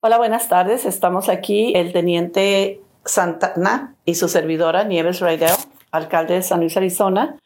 Hola, 0.00 0.16
buenas 0.16 0.48
tardes. 0.48 0.84
Estamos 0.84 1.28
aquí 1.28 1.72
el 1.74 1.92
teniente 1.92 2.80
Santana 3.04 3.96
y 4.04 4.14
su 4.14 4.28
servidora 4.28 4.84
Nieves 4.84 5.18
Raidel, 5.18 5.50
alcalde 5.90 6.34
de 6.34 6.42
San 6.42 6.60
Luis, 6.60 6.76
Arizona. 6.76 7.36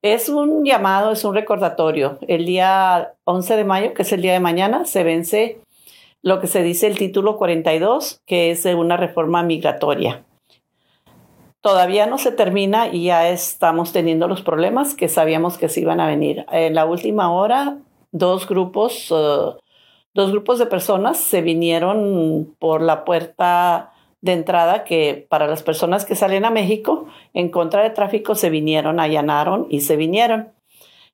Es 0.00 0.30
un 0.30 0.64
llamado, 0.64 1.12
es 1.12 1.26
un 1.26 1.34
recordatorio. 1.34 2.18
El 2.26 2.46
día 2.46 3.12
11 3.24 3.54
de 3.54 3.64
mayo, 3.64 3.92
que 3.92 4.00
es 4.00 4.12
el 4.14 4.22
día 4.22 4.32
de 4.32 4.40
mañana, 4.40 4.86
se 4.86 5.04
vence 5.04 5.60
lo 6.22 6.40
que 6.40 6.46
se 6.46 6.62
dice 6.62 6.86
el 6.86 6.96
título 6.96 7.36
42, 7.36 8.22
que 8.24 8.50
es 8.50 8.64
una 8.64 8.96
reforma 8.96 9.42
migratoria. 9.42 10.24
Todavía 11.60 12.06
no 12.06 12.16
se 12.16 12.32
termina 12.32 12.88
y 12.88 13.04
ya 13.04 13.28
estamos 13.28 13.92
teniendo 13.92 14.26
los 14.26 14.40
problemas 14.40 14.94
que 14.94 15.10
sabíamos 15.10 15.58
que 15.58 15.68
se 15.68 15.80
iban 15.82 16.00
a 16.00 16.06
venir. 16.06 16.46
En 16.50 16.74
la 16.74 16.86
última 16.86 17.30
hora, 17.30 17.76
dos 18.10 18.48
grupos, 18.48 19.10
uh, 19.10 19.56
dos 20.14 20.30
grupos 20.32 20.58
de 20.58 20.66
personas 20.66 21.18
se 21.18 21.42
vinieron 21.42 22.54
por 22.58 22.82
la 22.82 23.04
puerta 23.04 23.92
de 24.20 24.32
entrada 24.32 24.84
que 24.84 25.26
para 25.28 25.46
las 25.46 25.62
personas 25.62 26.04
que 26.04 26.14
salen 26.14 26.44
a 26.44 26.50
México 26.50 27.06
en 27.32 27.50
contra 27.50 27.82
de 27.82 27.90
tráfico 27.90 28.34
se 28.34 28.50
vinieron, 28.50 29.00
allanaron 29.00 29.66
y 29.70 29.80
se 29.80 29.96
vinieron. 29.96 30.52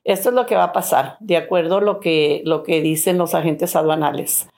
Esto 0.04 0.28
es 0.28 0.34
lo 0.34 0.46
que 0.46 0.56
va 0.56 0.64
a 0.64 0.72
pasar, 0.72 1.16
de 1.20 1.36
acuerdo 1.36 1.78
a 1.78 1.80
lo 1.80 2.00
que, 2.00 2.42
lo 2.44 2.62
que 2.62 2.80
dicen 2.80 3.18
los 3.18 3.34
agentes 3.34 3.74
aduanales. 3.74 4.48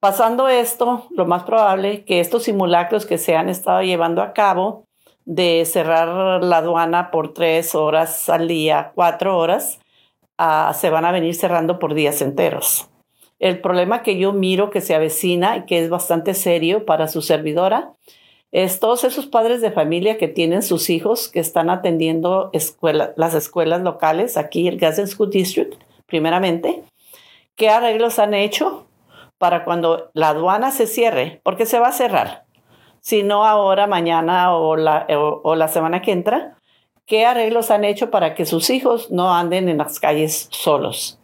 Pasando 0.00 0.48
esto, 0.48 1.06
lo 1.10 1.26
más 1.26 1.44
probable 1.44 2.04
que 2.04 2.20
estos 2.20 2.44
simulacros 2.44 3.06
que 3.06 3.18
se 3.18 3.36
han 3.36 3.48
estado 3.48 3.82
llevando 3.82 4.22
a 4.22 4.32
cabo 4.32 4.84
de 5.24 5.64
cerrar 5.64 6.42
la 6.42 6.56
aduana 6.56 7.10
por 7.10 7.32
tres 7.32 7.74
horas 7.74 8.28
al 8.28 8.48
día, 8.48 8.92
cuatro 8.94 9.38
horas, 9.38 9.78
uh, 10.40 10.72
se 10.74 10.90
van 10.90 11.04
a 11.04 11.12
venir 11.12 11.34
cerrando 11.34 11.78
por 11.78 11.94
días 11.94 12.20
enteros. 12.20 12.88
El 13.42 13.60
problema 13.60 14.04
que 14.04 14.18
yo 14.18 14.32
miro 14.32 14.70
que 14.70 14.80
se 14.80 14.94
avecina 14.94 15.56
y 15.56 15.64
que 15.64 15.82
es 15.82 15.90
bastante 15.90 16.32
serio 16.32 16.86
para 16.86 17.08
su 17.08 17.22
servidora 17.22 17.92
es 18.52 18.78
todos 18.78 19.02
esos 19.02 19.26
padres 19.26 19.60
de 19.60 19.72
familia 19.72 20.16
que 20.16 20.28
tienen 20.28 20.62
sus 20.62 20.90
hijos 20.90 21.28
que 21.28 21.40
están 21.40 21.68
atendiendo 21.68 22.52
las 23.16 23.34
escuelas 23.34 23.80
locales, 23.82 24.36
aquí 24.36 24.68
el 24.68 24.78
Gadsden 24.78 25.08
School 25.08 25.30
District, 25.30 25.74
primeramente. 26.06 26.84
¿Qué 27.56 27.68
arreglos 27.68 28.20
han 28.20 28.32
hecho 28.32 28.86
para 29.38 29.64
cuando 29.64 30.12
la 30.14 30.28
aduana 30.28 30.70
se 30.70 30.86
cierre, 30.86 31.40
porque 31.42 31.66
se 31.66 31.80
va 31.80 31.88
a 31.88 31.92
cerrar, 31.92 32.44
si 33.00 33.24
no 33.24 33.44
ahora, 33.44 33.88
mañana 33.88 34.54
o 34.54 34.76
la, 34.76 35.04
o, 35.10 35.56
la 35.56 35.66
semana 35.66 36.00
que 36.00 36.12
entra, 36.12 36.58
¿qué 37.06 37.26
arreglos 37.26 37.72
han 37.72 37.84
hecho 37.84 38.12
para 38.12 38.36
que 38.36 38.46
sus 38.46 38.70
hijos 38.70 39.10
no 39.10 39.34
anden 39.34 39.68
en 39.68 39.78
las 39.78 39.98
calles 39.98 40.46
solos? 40.52 41.18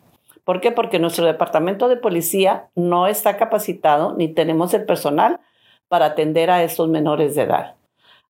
¿Por 0.49 0.63
qué? 0.63 0.73
Porque 0.73 0.99
nuestro 0.99 1.27
departamento 1.27 1.91
de 1.91 1.99
policía 1.99 2.71
no 2.75 3.07
está 3.07 3.37
capacitado 3.37 4.15
ni 4.15 4.29
tenemos 4.29 4.73
el 4.73 4.87
personal 4.87 5.41
para 5.89 6.07
atender 6.07 6.51
a 6.51 6.63
estos 6.63 6.89
menores 6.89 7.35
de 7.35 7.43
edad. 7.43 7.75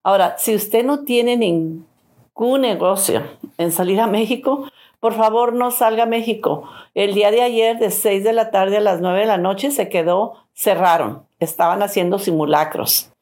Ahora, 0.03 0.35
si 0.37 0.53
usted 0.53 0.83
no 0.83 1.05
tiene 1.05 1.37
ningún 1.37 2.59
negocio 2.59 3.23
en 3.57 3.71
salir 3.71 4.01
a 4.01 4.07
México, 4.07 4.67
por 4.99 5.13
favor 5.13 5.53
no 5.53 5.71
salga 5.71 6.03
a 6.03 6.07
México. 6.07 6.69
El 6.93 7.13
día 7.13 7.31
de 7.31 7.41
ayer 7.41 7.79
de 7.79 7.89
6 7.89 8.25
de 8.25 8.33
la 8.33 8.51
tarde 8.51 8.75
a 8.75 8.81
las 8.81 8.99
9 8.99 9.21
de 9.21 9.25
la 9.25 9.37
noche 9.37 9.71
se 9.71 9.87
quedó, 9.87 10.43
cerraron, 10.53 11.23
estaban 11.39 11.81
haciendo 11.83 12.19
simulacros. 12.19 13.13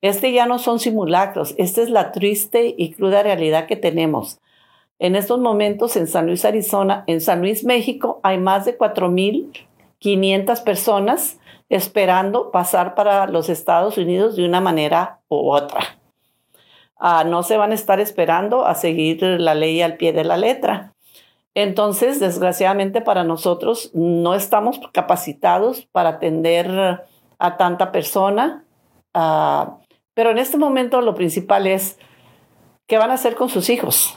Este 0.00 0.32
ya 0.32 0.46
no 0.46 0.58
son 0.58 0.80
simulacros, 0.80 1.54
esta 1.58 1.80
es 1.80 1.90
la 1.90 2.10
triste 2.10 2.74
y 2.76 2.90
cruda 2.90 3.22
realidad 3.22 3.66
que 3.66 3.76
tenemos. 3.76 4.40
En 5.02 5.16
estos 5.16 5.40
momentos 5.40 5.96
en 5.96 6.06
San 6.06 6.26
Luis, 6.26 6.44
Arizona, 6.44 7.02
en 7.08 7.20
San 7.20 7.40
Luis, 7.40 7.64
México, 7.64 8.20
hay 8.22 8.38
más 8.38 8.64
de 8.64 8.78
4.500 8.78 10.62
personas 10.62 11.40
esperando 11.68 12.52
pasar 12.52 12.94
para 12.94 13.26
los 13.26 13.48
Estados 13.48 13.98
Unidos 13.98 14.36
de 14.36 14.44
una 14.44 14.60
manera 14.60 15.18
u 15.26 15.50
otra. 15.50 15.98
Ah, 17.00 17.24
no 17.24 17.42
se 17.42 17.56
van 17.56 17.72
a 17.72 17.74
estar 17.74 17.98
esperando 17.98 18.64
a 18.64 18.76
seguir 18.76 19.24
la 19.24 19.56
ley 19.56 19.82
al 19.82 19.96
pie 19.96 20.12
de 20.12 20.22
la 20.22 20.36
letra. 20.36 20.94
Entonces, 21.56 22.20
desgraciadamente 22.20 23.00
para 23.00 23.24
nosotros 23.24 23.90
no 23.94 24.36
estamos 24.36 24.78
capacitados 24.92 25.84
para 25.90 26.10
atender 26.10 27.02
a 27.40 27.56
tanta 27.56 27.90
persona, 27.90 28.64
uh, 29.16 29.80
pero 30.14 30.30
en 30.30 30.38
este 30.38 30.58
momento 30.58 31.00
lo 31.00 31.16
principal 31.16 31.66
es 31.66 31.98
qué 32.86 32.98
van 32.98 33.10
a 33.10 33.14
hacer 33.14 33.34
con 33.34 33.48
sus 33.48 33.68
hijos 33.68 34.16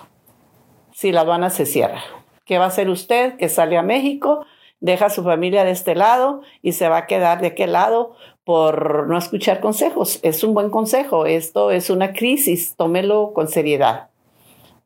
si 0.96 1.12
la 1.12 1.22
aduana 1.22 1.50
se 1.50 1.66
cierra. 1.66 2.02
¿Qué 2.46 2.58
va 2.58 2.66
a 2.66 2.68
hacer 2.70 2.90
usted 2.90 3.36
que 3.36 3.50
sale 3.50 3.78
a 3.78 3.82
México, 3.82 4.46
deja 4.80 5.08
a 5.08 5.10
su 5.10 5.24
familia 5.24 5.66
de 5.66 5.72
este 5.72 5.94
lado 5.94 6.42
y 6.62 6.72
se 6.72 6.88
va 6.88 7.00
a 7.00 7.06
quedar 7.06 7.42
de 7.42 7.48
aquel 7.48 7.74
lado 7.74 8.16
por 8.46 9.08
no 9.08 9.18
escuchar 9.18 9.60
consejos? 9.60 10.20
Es 10.24 10.42
un 10.44 10.54
buen 10.54 10.70
consejo. 10.70 11.26
Esto 11.26 11.70
es 11.72 11.90
una 11.90 12.14
crisis. 12.14 12.76
Tómelo 12.78 13.34
con 13.34 13.50
seriedad. 13.50 14.08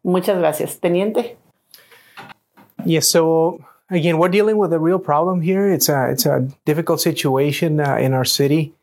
Muchas 0.02 0.40
gracias. 0.40 0.80
Teniente. 0.80 1.38
Yes. 2.86 3.08
So 3.08 3.60
again, 3.92 4.18
we're 4.18 4.32
dealing 4.32 4.58
with 4.58 4.74
a 4.74 4.80
real 4.80 5.00
problem 5.00 5.42
here. 5.42 5.72
It's 5.72 5.90
a 5.90 6.10
it's 6.10 6.26
a 6.26 6.48
difficult 6.66 7.02
situation 7.02 7.80
uh, 7.80 7.98
in 7.98 8.14
our 8.14 8.26
city. 8.26 8.74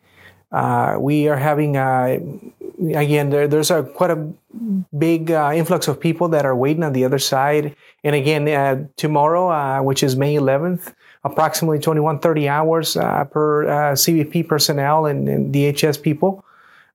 Uh, 0.52 0.96
we 1.00 1.28
are 1.28 1.38
having 1.38 1.76
uh, 1.76 2.20
again 2.94 3.30
there, 3.30 3.48
there's 3.48 3.72
a 3.72 3.82
quite 3.82 4.12
a 4.12 4.28
big 4.96 5.30
uh, 5.30 5.52
influx 5.54 5.88
of 5.88 6.00
people 6.00 6.28
that 6.28 6.44
are 6.44 6.56
waiting 6.56 6.82
on 6.82 6.92
the 6.92 7.04
other 7.04 7.18
side. 7.18 7.76
And 8.04 8.14
again, 8.14 8.48
uh, 8.48 8.86
tomorrow, 8.96 9.50
uh, 9.50 9.82
which 9.82 10.02
is 10.02 10.16
May 10.16 10.34
11th, 10.34 10.94
approximately 11.24 11.78
21 11.78 12.20
30 12.20 12.48
hours 12.48 12.94
per 12.94 13.66
CBP 13.94 14.48
personnel 14.48 15.06
and, 15.06 15.28
and 15.28 15.54
DHS 15.54 16.00
people. 16.00 16.44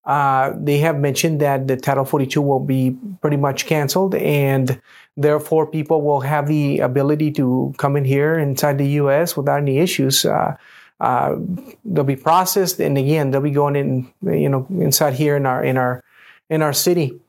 they 0.06 0.78
have 0.80 0.98
mentioned 0.98 1.42
that 1.42 1.68
the 1.68 1.78
Title 1.78 2.06
42 2.06 2.42
will 2.42 2.60
be 2.60 2.98
pretty 3.22 3.38
much 3.38 3.66
canceled 3.66 4.16
and 4.16 4.82
Therefore, 5.18 5.68
people 5.68 6.02
will 6.02 6.22
have 6.22 6.48
the 6.48 6.80
ability 6.80 7.32
to 7.32 7.74
come 7.78 7.98
in 7.98 8.06
here 8.06 8.40
inside 8.40 8.78
the 8.78 8.88
U.S. 9.04 9.36
without 9.36 9.60
any 9.60 9.80
issues. 9.80 10.26
Uh, 10.26 10.56
uh, 11.02 11.36
they'll 11.84 12.06
be 12.06 12.16
processed, 12.16 12.80
and 12.80 12.98
again, 12.98 13.32
they'll 13.32 13.42
be 13.42 13.52
going 13.52 13.76
in, 13.76 14.12
you 14.24 14.48
know, 14.48 14.66
inside 14.70 15.14
here 15.14 15.36
in 15.36 15.46
our 15.46 15.64
in 15.64 15.78
our 15.78 16.04
in 16.50 16.62
our 16.62 16.72
city. 16.72 17.20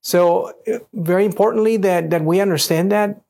So, 0.00 0.52
very 0.92 1.24
importantly, 1.24 1.76
that 1.78 2.10
that 2.10 2.24
we 2.24 2.40
understand 2.40 2.92
that 2.92 3.20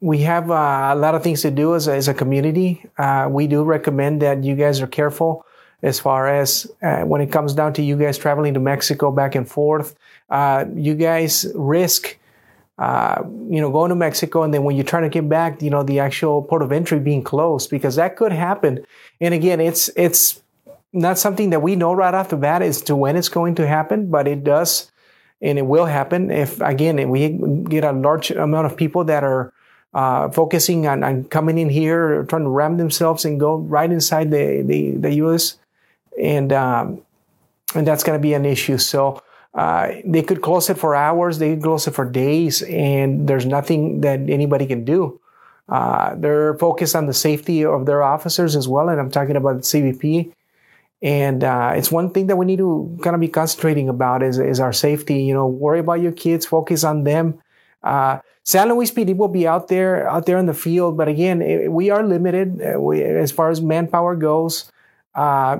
we 0.00 0.18
have 0.18 0.50
uh, 0.50 0.90
a 0.92 0.96
lot 0.96 1.14
of 1.14 1.22
things 1.22 1.42
to 1.42 1.50
do 1.50 1.74
as 1.74 1.88
a, 1.88 1.94
as 1.94 2.08
a 2.08 2.14
community. 2.14 2.84
Uh, 2.98 3.28
we 3.30 3.46
do 3.46 3.64
recommend 3.64 4.22
that 4.22 4.44
you 4.44 4.54
guys 4.54 4.80
are 4.80 4.86
careful 4.86 5.44
as 5.82 6.00
far 6.00 6.28
as 6.28 6.70
uh, 6.82 7.02
when 7.02 7.20
it 7.20 7.30
comes 7.32 7.54
down 7.54 7.72
to 7.74 7.82
you 7.82 7.96
guys 7.96 8.18
traveling 8.18 8.54
to 8.54 8.60
Mexico 8.60 9.10
back 9.10 9.34
and 9.34 9.48
forth. 9.48 9.94
Uh, 10.30 10.64
you 10.74 10.94
guys 10.94 11.46
risk 11.54 12.18
uh, 12.78 13.22
you 13.48 13.60
know, 13.60 13.70
going 13.70 13.88
to 13.88 13.94
Mexico 13.94 14.42
and 14.42 14.52
then 14.52 14.62
when 14.62 14.76
you're 14.76 14.84
trying 14.84 15.04
to 15.04 15.08
get 15.08 15.28
back, 15.28 15.62
you 15.62 15.70
know, 15.70 15.82
the 15.82 15.98
actual 15.98 16.42
port 16.42 16.60
of 16.60 16.72
entry 16.72 16.98
being 16.98 17.22
closed 17.22 17.70
because 17.70 17.96
that 17.96 18.16
could 18.16 18.32
happen. 18.32 18.84
And 19.18 19.32
again, 19.32 19.60
it's, 19.60 19.88
it's 19.96 20.42
not 20.92 21.18
something 21.18 21.50
that 21.50 21.62
we 21.62 21.74
know 21.74 21.94
right 21.94 22.12
off 22.12 22.28
the 22.28 22.36
bat 22.36 22.60
as 22.60 22.82
to 22.82 22.94
when 22.94 23.16
it's 23.16 23.30
going 23.30 23.54
to 23.54 23.66
happen, 23.66 24.10
but 24.10 24.28
it 24.28 24.44
does 24.44 24.90
and 25.42 25.58
it 25.58 25.66
will 25.66 25.86
happen 25.86 26.30
if, 26.30 26.60
again, 26.60 27.08
we 27.10 27.28
get 27.68 27.84
a 27.84 27.92
large 27.92 28.30
amount 28.30 28.66
of 28.66 28.76
people 28.76 29.04
that 29.04 29.22
are 29.22 29.52
uh, 29.94 30.28
focusing 30.30 30.86
on, 30.86 31.02
on, 31.02 31.24
coming 31.24 31.58
in 31.58 31.68
here, 31.68 32.24
trying 32.24 32.42
to 32.42 32.48
ram 32.48 32.76
themselves 32.76 33.24
and 33.24 33.40
go 33.40 33.56
right 33.56 33.90
inside 33.90 34.30
the, 34.30 34.62
the, 34.62 34.92
the 34.92 35.14
U.S. 35.16 35.58
And, 36.20 36.52
um, 36.52 37.02
and 37.74 37.86
that's 37.86 38.02
going 38.02 38.18
to 38.18 38.22
be 38.22 38.34
an 38.34 38.44
issue. 38.44 38.78
So, 38.78 39.22
uh, 39.56 39.94
they 40.04 40.22
could 40.22 40.42
close 40.42 40.68
it 40.68 40.76
for 40.76 40.94
hours, 40.94 41.38
they 41.38 41.54
could 41.54 41.62
close 41.62 41.86
it 41.86 41.94
for 41.94 42.04
days, 42.04 42.62
and 42.62 43.26
there's 43.26 43.46
nothing 43.46 44.02
that 44.02 44.20
anybody 44.28 44.66
can 44.66 44.84
do. 44.84 45.18
Uh, 45.68 46.14
they're 46.14 46.54
focused 46.58 46.94
on 46.94 47.06
the 47.06 47.14
safety 47.14 47.64
of 47.64 47.86
their 47.86 48.02
officers 48.02 48.54
as 48.54 48.68
well, 48.68 48.90
and 48.90 49.00
I'm 49.00 49.10
talking 49.10 49.34
about 49.34 49.62
CBP. 49.62 50.30
And 51.02 51.44
uh, 51.44 51.72
it's 51.74 51.92
one 51.92 52.10
thing 52.10 52.26
that 52.28 52.36
we 52.36 52.46
need 52.46 52.58
to 52.58 52.98
kind 53.02 53.14
of 53.14 53.20
be 53.20 53.28
concentrating 53.28 53.88
about 53.88 54.22
is, 54.22 54.38
is 54.38 54.60
our 54.60 54.72
safety. 54.72 55.22
You 55.22 55.34
know, 55.34 55.46
worry 55.46 55.80
about 55.80 56.00
your 56.00 56.12
kids, 56.12 56.46
focus 56.46 56.84
on 56.84 57.04
them. 57.04 57.40
Uh, 57.82 58.18
San 58.44 58.68
Luis 58.68 58.90
PD 58.90 59.16
will 59.16 59.28
be 59.28 59.46
out 59.46 59.68
there, 59.68 60.08
out 60.08 60.26
there 60.26 60.38
in 60.38 60.46
the 60.46 60.54
field, 60.54 60.96
but 60.96 61.08
again, 61.08 61.42
it, 61.42 61.70
we 61.70 61.90
are 61.90 62.04
limited 62.04 62.62
uh, 62.62 62.80
we, 62.80 63.02
as 63.02 63.32
far 63.32 63.50
as 63.50 63.60
manpower 63.60 64.14
goes. 64.14 64.70
Uh, 65.14 65.58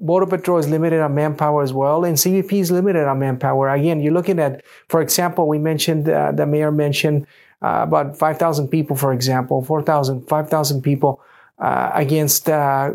Border 0.00 0.26
Patrol 0.26 0.58
is 0.58 0.68
limited 0.68 1.00
on 1.00 1.14
manpower 1.14 1.62
as 1.62 1.72
well, 1.72 2.04
and 2.04 2.16
CBP 2.16 2.52
is 2.54 2.70
limited 2.70 3.04
on 3.06 3.18
manpower. 3.18 3.68
Again, 3.68 4.00
you're 4.00 4.12
looking 4.12 4.38
at, 4.38 4.64
for 4.88 5.00
example, 5.00 5.48
we 5.48 5.58
mentioned, 5.58 6.08
uh, 6.08 6.32
the 6.32 6.46
mayor 6.46 6.70
mentioned 6.70 7.26
uh, 7.62 7.80
about 7.82 8.18
5,000 8.18 8.68
people, 8.68 8.96
for 8.96 9.12
example, 9.12 9.62
4,000, 9.62 10.28
5,000 10.28 10.82
people 10.82 11.20
uh, 11.58 11.90
against, 11.94 12.48
uh, 12.48 12.92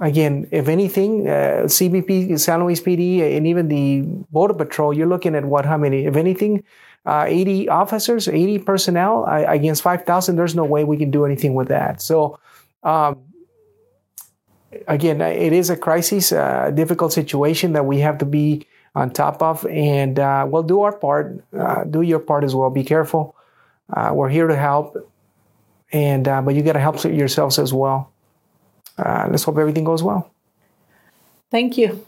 again, 0.00 0.48
if 0.50 0.68
anything, 0.68 1.28
uh, 1.28 1.64
CBP, 1.66 2.38
San 2.38 2.62
Luis 2.62 2.80
PD, 2.80 3.36
and 3.36 3.46
even 3.46 3.68
the 3.68 4.02
Border 4.30 4.54
Patrol, 4.54 4.92
you're 4.92 5.06
looking 5.06 5.34
at 5.34 5.44
what, 5.44 5.64
how 5.64 5.76
many? 5.76 6.06
If 6.06 6.16
anything, 6.16 6.64
uh, 7.06 7.24
80 7.26 7.68
officers, 7.68 8.28
80 8.28 8.58
personnel 8.60 9.24
against 9.28 9.82
5,000, 9.82 10.36
there's 10.36 10.54
no 10.54 10.64
way 10.64 10.84
we 10.84 10.96
can 10.96 11.10
do 11.10 11.24
anything 11.24 11.54
with 11.54 11.68
that. 11.68 12.02
So, 12.02 12.38
um, 12.82 13.18
again, 14.86 15.20
it 15.20 15.52
is 15.52 15.70
a 15.70 15.76
crisis, 15.76 16.32
a 16.32 16.72
difficult 16.74 17.12
situation 17.12 17.72
that 17.72 17.86
we 17.86 18.00
have 18.00 18.18
to 18.18 18.26
be 18.26 18.66
on 18.94 19.10
top 19.10 19.42
of, 19.42 19.64
and 19.66 20.18
uh, 20.18 20.46
we'll 20.48 20.62
do 20.62 20.82
our 20.82 20.92
part. 20.92 21.44
Uh, 21.56 21.84
do 21.84 22.02
your 22.02 22.18
part 22.18 22.44
as 22.44 22.54
well. 22.54 22.70
Be 22.70 22.84
careful. 22.84 23.36
Uh, 23.94 24.10
we're 24.12 24.28
here 24.28 24.46
to 24.46 24.56
help, 24.56 24.96
and 25.92 26.26
uh, 26.26 26.42
but 26.42 26.54
you 26.54 26.62
got 26.62 26.72
to 26.74 26.80
help 26.80 27.02
yourselves 27.04 27.58
as 27.58 27.72
well. 27.72 28.12
Uh, 28.98 29.28
let's 29.30 29.44
hope 29.44 29.58
everything 29.58 29.84
goes 29.84 30.02
well. 30.02 30.30
Thank 31.50 31.78
you. 31.78 32.04